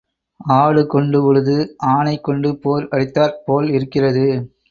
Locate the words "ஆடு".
0.53-0.81